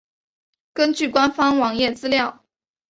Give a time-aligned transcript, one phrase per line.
[0.73, 2.43] 根据官方网页资料。